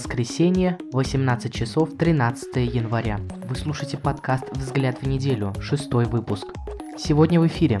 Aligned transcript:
Воскресенье, 0.00 0.78
18 0.92 1.52
часов 1.52 1.90
13 1.98 2.56
января. 2.56 3.20
Вы 3.46 3.54
слушаете 3.54 3.98
подкаст 3.98 4.44
«Взгляд 4.56 5.02
в 5.02 5.06
неделю», 5.06 5.52
шестой 5.60 6.06
выпуск. 6.06 6.46
Сегодня 6.96 7.38
в 7.38 7.46
эфире. 7.46 7.78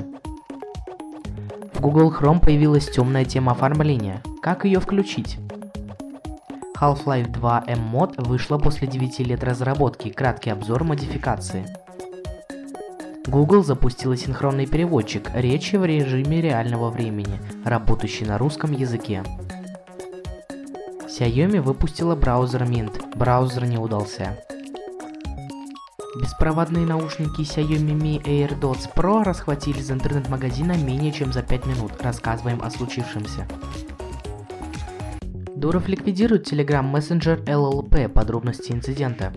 В 1.72 1.80
Google 1.80 2.12
Chrome 2.12 2.38
появилась 2.38 2.90
темная 2.90 3.24
тема 3.24 3.52
оформления. 3.52 4.22
Как 4.42 4.66
ее 4.66 4.80
включить? 4.80 5.38
Half-Life 6.78 7.32
2 7.32 7.64
M-Mod 7.66 8.22
вышла 8.28 8.58
после 8.58 8.86
9 8.86 9.20
лет 9.20 9.42
разработки. 9.42 10.10
Краткий 10.10 10.50
обзор 10.50 10.84
модификации. 10.84 11.64
Google 13.26 13.64
запустила 13.64 14.14
синхронный 14.14 14.66
переводчик 14.66 15.30
речи 15.32 15.76
в 15.76 15.86
режиме 15.86 16.42
реального 16.42 16.90
времени, 16.90 17.40
работающий 17.64 18.26
на 18.26 18.36
русском 18.36 18.72
языке. 18.72 19.22
Xiaomi 21.20 21.60
выпустила 21.60 22.16
браузер 22.16 22.62
Mint. 22.62 23.14
Браузер 23.14 23.66
не 23.66 23.76
удался. 23.76 24.38
Беспроводные 26.18 26.86
наушники 26.86 27.42
Xiaomi 27.42 27.92
Mi 27.92 28.22
AirDots 28.22 28.88
Pro 28.94 29.22
расхватили 29.22 29.80
из 29.80 29.90
интернет-магазина 29.90 30.78
менее 30.78 31.12
чем 31.12 31.30
за 31.30 31.42
5 31.42 31.66
минут. 31.66 31.92
Рассказываем 32.00 32.62
о 32.62 32.70
случившемся. 32.70 33.46
Дуров 35.54 35.88
ликвидирует 35.88 36.50
Messenger 36.50 37.44
LLP. 37.44 38.08
Подробности 38.08 38.72
инцидента. 38.72 39.30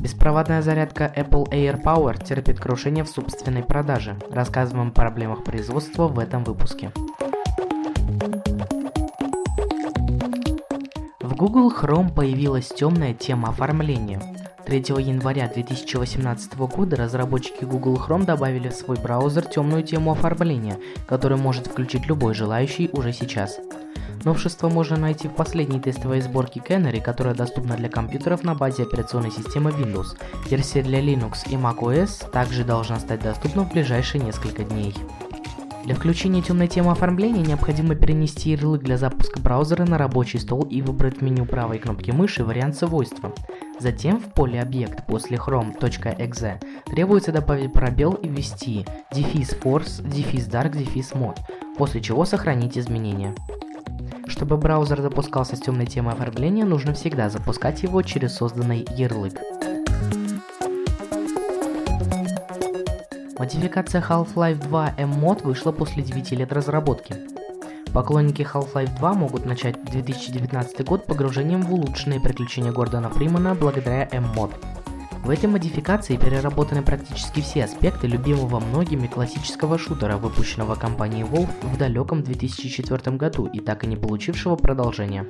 Беспроводная 0.00 0.62
зарядка 0.62 1.12
Apple 1.16 1.48
Air 1.52 1.80
Power 1.80 2.20
терпит 2.20 2.58
крушение 2.58 3.04
в 3.04 3.08
собственной 3.08 3.62
продаже. 3.62 4.18
Рассказываем 4.28 4.88
о 4.88 4.90
проблемах 4.90 5.44
производства 5.44 6.08
в 6.08 6.18
этом 6.18 6.42
выпуске. 6.42 6.90
В 11.34 11.36
Google 11.36 11.72
Chrome 11.72 12.14
появилась 12.14 12.68
темная 12.68 13.12
тема 13.12 13.48
оформления. 13.48 14.22
3 14.66 14.78
января 15.00 15.50
2018 15.52 16.56
года 16.58 16.94
разработчики 16.94 17.64
Google 17.64 17.96
Chrome 17.96 18.24
добавили 18.24 18.68
в 18.68 18.72
свой 18.72 18.96
браузер 18.98 19.44
темную 19.44 19.82
тему 19.82 20.12
оформления, 20.12 20.78
которую 21.08 21.40
может 21.40 21.66
включить 21.66 22.06
любой 22.06 22.34
желающий 22.34 22.88
уже 22.92 23.12
сейчас. 23.12 23.58
Новшество 24.22 24.68
можно 24.68 24.96
найти 24.96 25.26
в 25.26 25.32
последней 25.34 25.80
тестовой 25.80 26.20
сборке 26.20 26.60
Canary, 26.60 27.00
которая 27.00 27.34
доступна 27.34 27.76
для 27.76 27.88
компьютеров 27.88 28.44
на 28.44 28.54
базе 28.54 28.84
операционной 28.84 29.32
системы 29.32 29.72
Windows. 29.72 30.16
Версия 30.48 30.82
для 30.82 31.00
Linux 31.00 31.50
и 31.50 31.56
macOS 31.56 32.30
также 32.30 32.62
должна 32.62 33.00
стать 33.00 33.24
доступна 33.24 33.64
в 33.64 33.72
ближайшие 33.72 34.22
несколько 34.22 34.62
дней. 34.62 34.94
Для 35.84 35.94
включения 35.94 36.40
темной 36.40 36.66
темы 36.66 36.92
оформления 36.92 37.42
необходимо 37.42 37.94
перенести 37.94 38.52
ярлык 38.52 38.82
для 38.82 38.96
запуска 38.96 39.38
браузера 39.38 39.84
на 39.84 39.98
рабочий 39.98 40.38
стол 40.38 40.62
и 40.62 40.80
выбрать 40.80 41.18
в 41.18 41.22
меню 41.22 41.44
правой 41.44 41.78
кнопки 41.78 42.10
мыши 42.10 42.42
вариант 42.42 42.76
свойства. 42.76 43.34
Затем 43.78 44.18
в 44.18 44.32
поле 44.32 44.62
«Объект» 44.62 45.04
после 45.06 45.36
chrome.exe 45.36 46.58
требуется 46.86 47.32
добавить 47.32 47.74
пробел 47.74 48.12
и 48.14 48.28
ввести 48.28 48.86
дефис 49.12 49.50
force, 49.62 50.02
дефис 50.08 50.48
dark, 50.48 50.74
дефис 50.74 51.12
mod, 51.12 51.36
после 51.76 52.00
чего 52.00 52.24
сохранить 52.24 52.78
изменения. 52.78 53.34
Чтобы 54.26 54.56
браузер 54.56 55.02
запускался 55.02 55.54
с 55.54 55.60
темной 55.60 55.84
темой 55.84 56.14
оформления, 56.14 56.64
нужно 56.64 56.94
всегда 56.94 57.28
запускать 57.28 57.82
его 57.82 58.00
через 58.00 58.34
созданный 58.34 58.86
ярлык. 58.96 59.34
Модификация 63.36 64.00
Half-Life 64.00 64.62
2 64.68 64.94
M-Mod 64.96 65.42
вышла 65.42 65.72
после 65.72 66.04
9 66.04 66.30
лет 66.32 66.52
разработки. 66.52 67.16
Поклонники 67.92 68.42
Half-Life 68.42 68.96
2 68.98 69.14
могут 69.14 69.44
начать 69.44 69.82
2019 69.84 70.86
год 70.86 71.04
погружением 71.04 71.62
в 71.62 71.74
улучшенные 71.74 72.20
приключения 72.20 72.70
Гордона 72.70 73.10
Фримана 73.10 73.56
благодаря 73.56 74.08
M-Mod. 74.12 74.52
В 75.24 75.30
этой 75.30 75.46
модификации 75.46 76.16
переработаны 76.16 76.82
практически 76.82 77.40
все 77.40 77.64
аспекты 77.64 78.06
любимого 78.06 78.60
многими 78.60 79.08
классического 79.08 79.78
шутера, 79.78 80.16
выпущенного 80.16 80.76
компанией 80.76 81.24
Valve 81.24 81.50
в 81.62 81.76
далеком 81.76 82.22
2004 82.22 83.16
году 83.16 83.46
и 83.46 83.58
так 83.58 83.82
и 83.82 83.88
не 83.88 83.96
получившего 83.96 84.54
продолжения. 84.54 85.26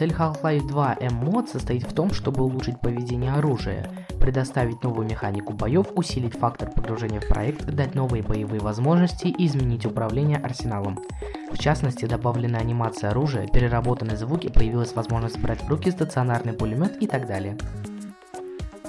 Цель 0.00 0.12
Half-Life 0.12 0.66
2 0.66 0.96
M-Mod 0.98 1.48
состоит 1.48 1.82
в 1.82 1.92
том, 1.92 2.14
чтобы 2.14 2.42
улучшить 2.42 2.80
поведение 2.80 3.34
оружия, 3.34 3.86
предоставить 4.18 4.82
новую 4.82 5.06
механику 5.06 5.52
боев, 5.52 5.88
усилить 5.94 6.32
фактор 6.32 6.70
погружения 6.70 7.20
в 7.20 7.28
проект, 7.28 7.66
дать 7.66 7.94
новые 7.94 8.22
боевые 8.22 8.62
возможности 8.62 9.26
и 9.26 9.46
изменить 9.46 9.84
управление 9.84 10.38
арсеналом. 10.38 10.98
В 11.52 11.58
частности, 11.58 12.06
добавлена 12.06 12.60
анимация 12.60 13.10
оружия, 13.10 13.46
переработаны 13.46 14.16
звуки, 14.16 14.48
появилась 14.48 14.94
возможность 14.94 15.38
брать 15.38 15.62
в 15.62 15.68
руки 15.68 15.90
стационарный 15.90 16.54
пулемет 16.54 16.96
и 17.02 17.06
так 17.06 17.26
далее. 17.26 17.58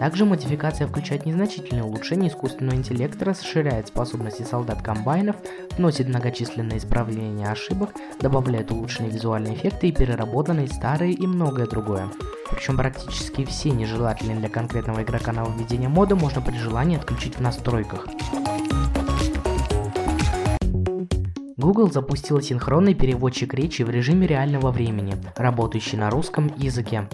Также 0.02 0.26
модификация 0.26 0.88
включает 0.88 1.28
незначительные 1.28 1.84
улучшения 1.84 2.30
искусственного 2.30 2.74
интеллекта, 2.74 3.24
расширяет 3.24 3.90
способности 3.90 4.42
солдат-комбайнов, 4.42 5.36
вносит 5.78 6.08
многочисленные 6.08 6.80
исправления 6.80 7.48
ошибок, 7.48 7.92
добавляет 8.20 8.72
улучшенные 8.72 9.12
визуальные 9.12 9.54
эффекты 9.54 9.90
и 9.90 9.92
переработанные 9.92 10.70
старые 10.70 11.14
и 11.14 11.28
многое 11.28 11.68
другое. 11.68 12.08
Причем 12.50 12.78
практически 12.78 13.46
все 13.46 13.70
нежелательные 13.70 14.38
для 14.38 14.50
конкретного 14.50 15.04
игрока 15.04 15.34
нововведения 15.34 15.88
мода 15.88 16.16
можно 16.16 16.42
при 16.42 16.58
желании 16.58 16.98
отключить 16.98 17.36
в 17.36 17.42
настройках. 17.42 18.08
Google 21.58 21.92
запустил 21.92 22.42
синхронный 22.42 22.96
переводчик 22.96 23.54
речи 23.54 23.84
в 23.84 23.92
режиме 23.92 24.26
реального 24.26 24.72
времени, 24.72 25.14
работающий 25.36 26.00
на 26.00 26.10
русском 26.10 26.52
языке. 26.58 27.08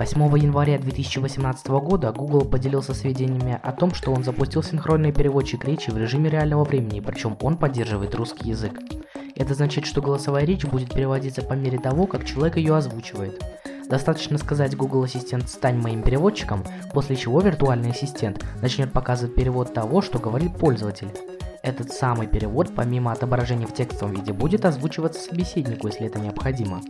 8 0.00 0.38
января 0.38 0.78
2018 0.78 1.68
года 1.68 2.10
Google 2.10 2.46
поделился 2.46 2.94
сведениями 2.94 3.60
о 3.62 3.70
том, 3.72 3.92
что 3.92 4.12
он 4.12 4.24
запустил 4.24 4.62
синхронный 4.62 5.12
переводчик 5.12 5.62
речи 5.66 5.90
в 5.90 5.98
режиме 5.98 6.30
реального 6.30 6.64
времени, 6.64 7.00
причем 7.00 7.36
он 7.42 7.58
поддерживает 7.58 8.14
русский 8.14 8.48
язык. 8.48 8.80
Это 9.36 9.52
значит, 9.52 9.84
что 9.84 10.00
голосовая 10.00 10.46
речь 10.46 10.64
будет 10.64 10.94
переводиться 10.94 11.42
по 11.42 11.52
мере 11.52 11.78
того, 11.78 12.06
как 12.06 12.24
человек 12.24 12.56
ее 12.56 12.76
озвучивает. 12.76 13.44
Достаточно 13.90 14.38
сказать 14.38 14.74
Google 14.74 15.02
Ассистент 15.02 15.50
«Стань 15.50 15.76
моим 15.76 16.02
переводчиком», 16.02 16.64
после 16.94 17.14
чего 17.14 17.42
виртуальный 17.42 17.90
ассистент 17.90 18.42
начнет 18.62 18.94
показывать 18.94 19.34
перевод 19.34 19.74
того, 19.74 20.00
что 20.00 20.18
говорит 20.18 20.56
пользователь. 20.56 21.10
Этот 21.62 21.92
самый 21.92 22.26
перевод, 22.26 22.74
помимо 22.74 23.12
отображения 23.12 23.66
в 23.66 23.74
текстовом 23.74 24.14
виде, 24.14 24.32
будет 24.32 24.64
озвучиваться 24.64 25.20
собеседнику, 25.20 25.88
если 25.88 26.06
это 26.06 26.18
необходимо. 26.18 26.80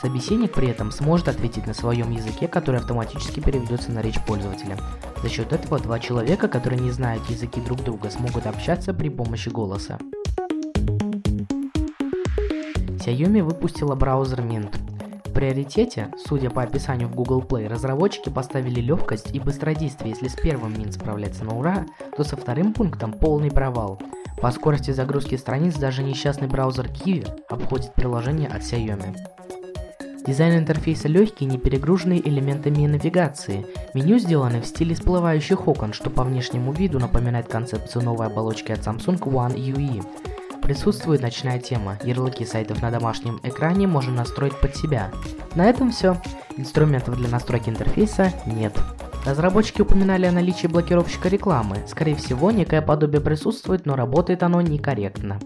Собеседник 0.00 0.52
при 0.52 0.68
этом 0.68 0.92
сможет 0.92 1.26
ответить 1.26 1.66
на 1.66 1.74
своем 1.74 2.12
языке, 2.12 2.46
который 2.46 2.78
автоматически 2.78 3.40
переведется 3.40 3.90
на 3.90 4.00
речь 4.00 4.22
пользователя. 4.24 4.76
За 5.22 5.28
счет 5.28 5.52
этого 5.52 5.80
два 5.80 5.98
человека, 5.98 6.46
которые 6.46 6.80
не 6.80 6.92
знают 6.92 7.28
языки 7.28 7.60
друг 7.60 7.82
друга, 7.82 8.08
смогут 8.08 8.46
общаться 8.46 8.94
при 8.94 9.08
помощи 9.08 9.48
голоса. 9.48 9.98
Xiaomi 13.04 13.42
выпустила 13.42 13.96
браузер 13.96 14.40
Mint. 14.40 14.72
В 15.24 15.32
приоритете, 15.32 16.12
судя 16.26 16.50
по 16.50 16.62
описанию 16.62 17.08
в 17.08 17.14
Google 17.16 17.42
Play, 17.42 17.66
разработчики 17.68 18.28
поставили 18.28 18.80
легкость 18.80 19.34
и 19.34 19.40
быстродействие. 19.40 20.10
Если 20.10 20.28
с 20.28 20.34
первым 20.36 20.74
Mint 20.74 20.92
справляется 20.92 21.44
на 21.44 21.56
ура, 21.58 21.86
то 22.16 22.22
со 22.22 22.36
вторым 22.36 22.72
пунктом 22.72 23.12
полный 23.12 23.50
провал. 23.50 24.00
По 24.40 24.52
скорости 24.52 24.92
загрузки 24.92 25.34
страниц 25.36 25.74
даже 25.74 26.04
несчастный 26.04 26.46
браузер 26.46 26.86
Kiwi 26.86 27.46
обходит 27.48 27.94
приложение 27.94 28.48
от 28.48 28.62
Xiaomi. 28.62 29.16
Дизайн 30.28 30.58
интерфейса 30.58 31.08
легкий, 31.08 31.46
не 31.46 31.56
перегруженный 31.56 32.20
элементами 32.22 32.86
навигации. 32.86 33.64
Меню 33.94 34.18
сделаны 34.18 34.60
в 34.60 34.66
стиле 34.66 34.94
всплывающих 34.94 35.66
окон, 35.66 35.94
что 35.94 36.10
по 36.10 36.22
внешнему 36.22 36.70
виду 36.70 36.98
напоминает 36.98 37.48
концепцию 37.48 38.04
новой 38.04 38.26
оболочки 38.26 38.70
от 38.70 38.80
Samsung 38.80 39.20
One 39.20 39.54
UE. 39.56 40.04
Присутствует 40.60 41.22
ночная 41.22 41.58
тема, 41.58 41.98
ярлыки 42.04 42.44
сайтов 42.44 42.82
на 42.82 42.90
домашнем 42.90 43.40
экране 43.42 43.86
можно 43.86 44.12
настроить 44.12 44.60
под 44.60 44.76
себя. 44.76 45.10
На 45.54 45.64
этом 45.64 45.92
все. 45.92 46.20
Инструментов 46.58 47.16
для 47.16 47.30
настройки 47.30 47.70
интерфейса 47.70 48.30
нет. 48.44 48.74
Разработчики 49.24 49.80
упоминали 49.80 50.26
о 50.26 50.32
наличии 50.32 50.66
блокировщика 50.66 51.30
рекламы. 51.30 51.78
Скорее 51.86 52.16
всего, 52.16 52.50
некое 52.50 52.82
подобие 52.82 53.22
присутствует, 53.22 53.86
но 53.86 53.96
работает 53.96 54.42
оно 54.42 54.60
некорректно. 54.60 55.40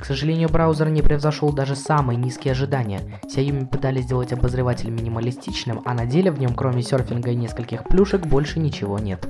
К 0.00 0.06
сожалению, 0.06 0.48
браузер 0.48 0.88
не 0.88 1.02
превзошел 1.02 1.52
даже 1.52 1.76
самые 1.76 2.16
низкие 2.16 2.52
ожидания. 2.52 3.02
Xiaomi 3.24 3.66
пытались 3.66 4.04
сделать 4.04 4.32
обозреватель 4.32 4.88
минималистичным, 4.88 5.82
а 5.84 5.92
на 5.92 6.06
деле 6.06 6.30
в 6.30 6.40
нем 6.40 6.54
кроме 6.54 6.82
серфинга 6.82 7.30
и 7.30 7.36
нескольких 7.36 7.84
плюшек 7.84 8.26
больше 8.26 8.58
ничего 8.60 8.98
нет. 8.98 9.24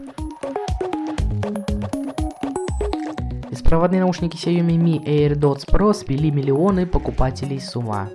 Беспроводные 3.51 4.01
наушники 4.01 4.37
Xiaomi 4.37 4.77
Mi 4.79 5.05
AirDots 5.05 5.69
Pro 5.69 5.93
свели 5.93 6.31
миллионы 6.31 6.87
покупателей 6.87 7.61
с 7.61 7.75
ума. 7.75 8.09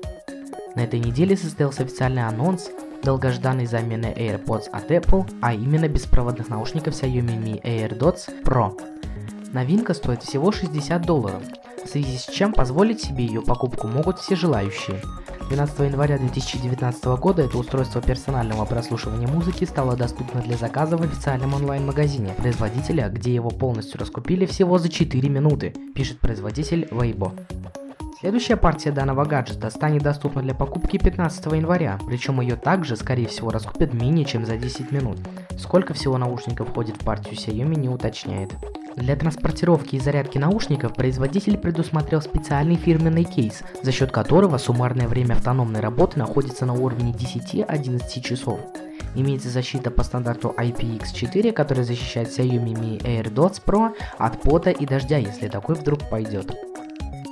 На 0.75 0.85
этой 0.85 0.99
неделе 0.99 1.35
состоялся 1.35 1.83
официальный 1.83 2.25
анонс 2.25 2.69
долгожданной 3.03 3.65
замены 3.65 4.13
AirPods 4.17 4.69
от 4.71 4.89
Apple, 4.89 5.29
а 5.41 5.53
именно 5.53 5.89
беспроводных 5.89 6.47
наушников 6.47 6.93
Xiaomi 6.93 7.37
Mi 7.37 7.61
AirDots 7.61 8.43
Pro. 8.43 8.71
Новинка 9.51 9.93
стоит 9.93 10.23
всего 10.23 10.51
60 10.51 11.01
долларов, 11.01 11.43
в 11.85 11.89
связи 11.89 12.17
с 12.17 12.25
чем 12.25 12.51
позволить 12.51 13.01
себе 13.01 13.25
ее 13.25 13.41
покупку 13.41 13.87
могут 13.87 14.19
все 14.19 14.35
желающие. 14.35 15.01
12 15.49 15.79
января 15.79 16.17
2019 16.17 17.05
года 17.19 17.43
это 17.43 17.57
устройство 17.57 18.01
персонального 18.01 18.65
прослушивания 18.65 19.27
музыки 19.27 19.63
стало 19.65 19.95
доступно 19.95 20.41
для 20.41 20.57
заказа 20.57 20.97
в 20.97 21.03
официальном 21.03 21.53
онлайн-магазине 21.53 22.33
производителя, 22.33 23.09
где 23.09 23.33
его 23.33 23.49
полностью 23.49 23.99
раскупили 23.99 24.47
всего 24.47 24.79
за 24.79 24.89
4 24.89 25.29
минуты, 25.29 25.73
пишет 25.93 26.19
производитель 26.19 26.87
Weibo. 26.91 27.31
Следующая 28.19 28.55
партия 28.55 28.91
данного 28.91 29.25
гаджета 29.25 29.69
станет 29.69 30.01
доступна 30.01 30.41
для 30.41 30.55
покупки 30.55 30.97
15 30.97 31.45
января, 31.53 31.99
причем 32.07 32.41
ее 32.41 32.55
также, 32.55 32.95
скорее 32.95 33.27
всего, 33.27 33.51
раскупят 33.51 33.93
менее 33.93 34.25
чем 34.25 34.45
за 34.45 34.57
10 34.57 34.91
минут. 34.91 35.19
Сколько 35.59 35.93
всего 35.93 36.17
наушников 36.17 36.69
входит 36.69 36.95
в 36.95 37.05
партию 37.05 37.35
Xiaomi 37.35 37.77
не 37.77 37.89
уточняет. 37.89 38.55
Для 38.95 39.17
транспортировки 39.17 39.95
и 39.97 39.99
зарядки 39.99 40.37
наушников 40.37 40.93
производитель 40.93 41.57
предусмотрел 41.57 42.21
специальный 42.21 42.75
фирменный 42.75 43.25
кейс, 43.25 43.61
за 43.83 43.91
счет 43.91 44.11
которого 44.11 44.57
суммарное 44.57 45.09
время 45.09 45.33
автономной 45.33 45.81
работы 45.81 46.17
находится 46.17 46.65
на 46.65 46.73
уровне 46.73 47.11
10-11 47.11 48.21
часов. 48.21 48.59
Имеется 49.13 49.49
защита 49.49 49.91
по 49.91 50.03
стандарту 50.03 50.53
IPX4, 50.57 51.51
которая 51.51 51.85
защищает 51.85 52.29
Xiaomi 52.29 52.73
Mi 52.73 52.97
AirDots 53.01 53.61
Pro 53.65 53.93
от 54.17 54.41
пота 54.41 54.69
и 54.69 54.85
дождя, 54.85 55.17
если 55.17 55.49
такой 55.49 55.75
вдруг 55.75 56.09
пойдет. 56.09 56.55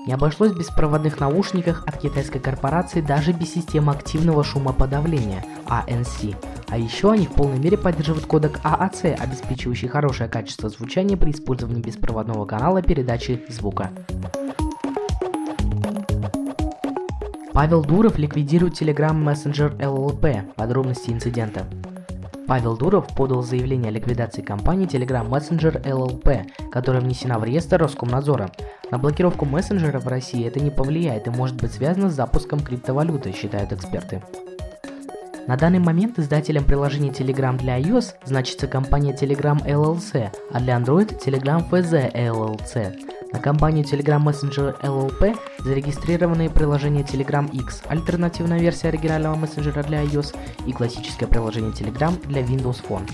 Не 0.06 0.13
обошлось 0.13 0.51
без 0.51 0.68
проводных 0.68 1.21
наушников 1.21 1.83
от 1.86 1.98
китайской 1.98 2.39
корпорации 2.39 3.00
даже 3.00 3.31
без 3.31 3.54
системы 3.54 3.94
активного 3.94 4.44
шумоподавления 4.44 5.45
ANC. 5.65 6.36
А 6.74 6.78
еще 6.80 7.12
они 7.12 7.28
в 7.28 7.34
полной 7.34 7.60
мере 7.60 7.78
поддерживают 7.78 8.25
кодек 8.25 8.60
AAC, 8.64 9.14
обеспечивающий 9.14 9.88
хорошее 9.88 10.28
качество 10.28 10.70
звучания 10.70 11.16
при 11.16 11.30
использовании 11.30 11.84
беспроводного 11.84 12.48
канала 12.48 12.81
передачи 12.81 13.44
звука. 13.48 13.92
Павел 17.54 17.84
Дуров 17.84 18.18
ликвидирует 18.18 18.81
Telegram 18.81 19.14
Messenger 19.14 19.78
LLP. 19.78 20.56
Подробности 20.56 21.12
инцидента. 21.12 21.68
Павел 22.48 22.75
Дуров 22.75 23.06
подал 23.16 23.44
заявление 23.44 23.90
о 23.90 23.92
ликвидации 23.92 24.42
компании 24.42 24.88
Telegram 24.88 25.30
Messenger 25.30 25.80
LLP, 25.80 26.72
которая 26.72 27.04
внесена 27.04 27.38
в 27.38 27.44
реестр 27.44 27.84
Роскомнадзора. 27.84 28.50
На 28.90 28.98
блокировку 28.98 29.46
мессенджера 29.46 30.00
в 30.00 30.08
России 30.08 30.48
это 30.48 30.60
не 30.60 30.72
повлияет 30.72 31.28
и 31.28 31.30
может 31.30 31.56
быть 31.56 31.74
связано 31.74 32.10
с 32.10 32.16
запуском 32.16 32.62
криптовалюты, 32.62 33.31
считают 33.31 33.72
эксперты. 33.72 34.24
На 35.45 35.57
данный 35.57 35.80
момент 35.80 36.19
издателем 36.19 36.63
приложения 36.63 37.10
Telegram 37.10 37.57
для 37.57 37.78
iOS 37.78 38.13
значится 38.24 38.66
компания 38.66 39.13
Telegram 39.13 39.62
LLC, 39.66 40.31
а 40.51 40.60
для 40.62 40.78
Android 40.78 41.19
Telegram 41.19 41.69
FZ 41.69 42.13
LLC. 42.13 42.95
На 43.34 43.40
компанию 43.40 43.84
Telegram 43.84 44.24
Messenger 44.24 44.80
LLP 44.81 45.38
зарегистрированы 45.60 46.50
приложения 46.50 47.01
Telegram 47.01 47.51
X, 47.51 47.81
альтернативная 47.88 48.60
версия 48.60 48.88
оригинального 48.88 49.36
мессенджера 49.36 49.84
для 49.84 50.04
iOS 50.04 50.34
и 50.66 50.72
классическое 50.72 51.28
приложение 51.28 51.72
Telegram 51.72 52.18
для 52.28 52.42
Windows 52.42 52.81
Phone. 52.88 53.10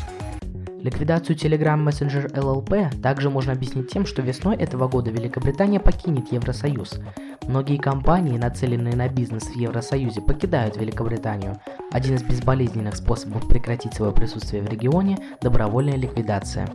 Ликвидацию 0.81 1.35
Telegram 1.35 1.77
Messenger 1.83 2.31
LLP 2.31 3.01
также 3.01 3.29
можно 3.29 3.51
объяснить 3.51 3.91
тем, 3.91 4.05
что 4.05 4.21
весной 4.21 4.55
этого 4.55 4.87
года 4.87 5.11
Великобритания 5.11 5.79
покинет 5.79 6.31
Евросоюз. 6.31 6.99
Многие 7.47 7.77
компании, 7.77 8.37
нацеленные 8.37 8.95
на 8.95 9.09
бизнес 9.09 9.43
в 9.43 9.55
Евросоюзе, 9.55 10.21
покидают 10.21 10.77
Великобританию. 10.77 11.59
Один 11.91 12.15
из 12.15 12.23
безболезненных 12.23 12.95
способов 12.95 13.47
прекратить 13.47 13.93
свое 13.93 14.13
присутствие 14.13 14.61
в 14.61 14.69
регионе– 14.69 15.17
добровольная 15.41 15.97
ликвидация. 15.97 16.69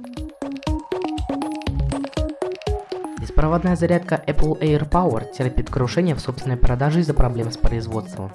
Беспроводная 3.19 3.77
зарядка 3.77 4.23
Apple 4.27 4.61
Air 4.61 4.87
Power 4.87 5.33
терпит 5.33 5.71
крушение 5.71 6.15
в 6.15 6.21
собственной 6.21 6.59
продаже 6.59 7.01
из-за 7.01 7.15
проблем 7.15 7.51
с 7.51 7.57
производством. 7.57 8.31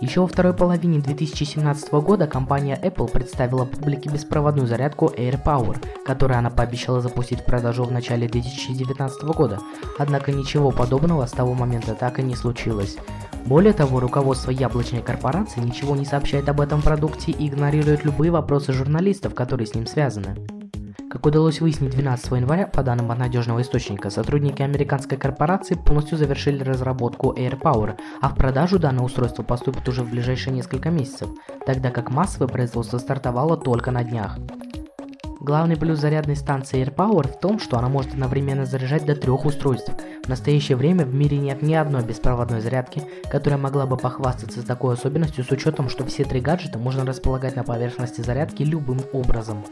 Еще 0.00 0.22
во 0.22 0.26
второй 0.26 0.54
половине 0.54 0.98
2017 0.98 1.92
года 1.92 2.26
компания 2.26 2.78
Apple 2.82 3.10
представила 3.10 3.66
публике 3.66 4.08
беспроводную 4.08 4.66
зарядку 4.66 5.06
Air 5.08 5.38
Power, 5.44 5.76
которую 6.06 6.38
она 6.38 6.48
пообещала 6.48 7.02
запустить 7.02 7.40
в 7.40 7.44
продажу 7.44 7.84
в 7.84 7.92
начале 7.92 8.26
2019 8.26 9.24
года. 9.24 9.58
Однако 9.98 10.32
ничего 10.32 10.70
подобного 10.70 11.26
с 11.26 11.32
того 11.32 11.52
момента 11.52 11.94
так 11.94 12.18
и 12.18 12.22
не 12.22 12.34
случилось. 12.34 12.96
Более 13.44 13.74
того, 13.74 14.00
руководство 14.00 14.50
яблочной 14.50 15.02
корпорации 15.02 15.60
ничего 15.60 15.94
не 15.94 16.06
сообщает 16.06 16.48
об 16.48 16.62
этом 16.62 16.80
продукте 16.80 17.32
и 17.32 17.48
игнорирует 17.48 18.04
любые 18.04 18.30
вопросы 18.30 18.72
журналистов, 18.72 19.34
которые 19.34 19.66
с 19.66 19.74
ним 19.74 19.86
связаны. 19.86 20.34
Как 21.10 21.26
удалось 21.26 21.60
выяснить 21.60 21.90
12 21.90 22.30
января, 22.30 22.68
по 22.68 22.84
данным 22.84 23.08
надежного 23.08 23.62
источника, 23.62 24.10
сотрудники 24.10 24.62
американской 24.62 25.18
корпорации 25.18 25.74
полностью 25.74 26.16
завершили 26.16 26.62
разработку 26.62 27.32
AirPower, 27.32 27.98
а 28.20 28.28
в 28.28 28.36
продажу 28.36 28.78
данное 28.78 29.04
устройство 29.04 29.42
поступит 29.42 29.88
уже 29.88 30.04
в 30.04 30.10
ближайшие 30.10 30.54
несколько 30.54 30.90
месяцев, 30.90 31.28
тогда 31.66 31.90
как 31.90 32.12
массовое 32.12 32.46
производство 32.46 32.98
стартовало 32.98 33.56
только 33.56 33.90
на 33.90 34.04
днях. 34.04 34.38
Главный 35.40 35.76
плюс 35.76 35.98
зарядной 35.98 36.36
станции 36.36 36.80
AirPower 36.80 37.26
в 37.26 37.40
том, 37.40 37.58
что 37.58 37.76
она 37.76 37.88
может 37.88 38.12
одновременно 38.12 38.64
заряжать 38.64 39.04
до 39.04 39.16
трех 39.16 39.44
устройств. 39.46 39.92
В 40.22 40.28
настоящее 40.28 40.76
время 40.76 41.04
в 41.04 41.12
мире 41.12 41.38
нет 41.38 41.60
ни 41.60 41.74
одной 41.74 42.04
беспроводной 42.04 42.60
зарядки, 42.60 43.02
которая 43.32 43.58
могла 43.58 43.86
бы 43.86 43.96
похвастаться 43.96 44.64
такой 44.64 44.94
особенностью 44.94 45.42
с 45.42 45.50
учетом, 45.50 45.88
что 45.88 46.04
все 46.04 46.22
три 46.22 46.40
гаджета 46.40 46.78
можно 46.78 47.04
располагать 47.04 47.56
на 47.56 47.64
поверхности 47.64 48.20
зарядки 48.20 48.62
любым 48.62 49.00
образом. 49.12 49.64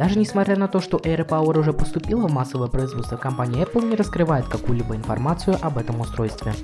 Даже 0.00 0.18
несмотря 0.18 0.56
на 0.56 0.66
то, 0.66 0.80
что 0.80 0.96
AirPower 0.96 1.58
уже 1.58 1.74
поступила 1.74 2.26
в 2.26 2.32
массовое 2.32 2.68
производство, 2.68 3.18
компания 3.18 3.64
Apple 3.64 3.86
не 3.86 3.96
раскрывает 3.96 4.46
какую-либо 4.46 4.96
информацию 4.96 5.58
об 5.60 5.76
этом 5.76 6.00
устройстве. 6.00 6.54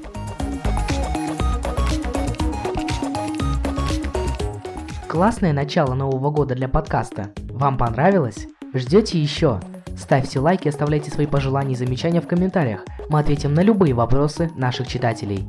Классное 5.06 5.52
начало 5.52 5.92
Нового 5.92 6.30
года 6.30 6.54
для 6.54 6.66
подкаста. 6.66 7.30
Вам 7.50 7.76
понравилось? 7.76 8.46
Ждете 8.72 9.20
еще? 9.20 9.60
Ставьте 9.98 10.40
лайки, 10.40 10.68
оставляйте 10.68 11.10
свои 11.10 11.26
пожелания 11.26 11.74
и 11.74 11.76
замечания 11.76 12.22
в 12.22 12.26
комментариях. 12.26 12.86
Мы 13.10 13.18
ответим 13.18 13.52
на 13.52 13.60
любые 13.60 13.92
вопросы 13.92 14.50
наших 14.56 14.88
читателей. 14.88 15.46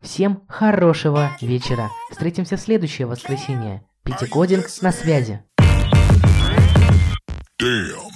Всем 0.00 0.42
хорошего 0.46 1.30
вечера. 1.40 1.90
Встретимся 2.12 2.56
в 2.56 2.60
следующее 2.60 3.08
воскресенье. 3.08 3.82
Пити 4.10 4.26
Кодинг 4.26 4.68
на 4.82 4.92
связи. 4.92 5.38
Damn. 7.60 8.09